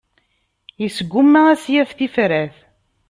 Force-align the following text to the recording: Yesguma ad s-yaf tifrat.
Yesguma 0.81 1.41
ad 1.51 1.59
s-yaf 1.63 1.91
tifrat. 1.97 2.55